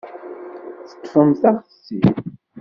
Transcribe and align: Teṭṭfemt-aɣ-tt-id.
Teṭṭfemt-aɣ-tt-id. 0.89 2.17